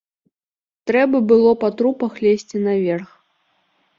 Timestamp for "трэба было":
0.91-1.51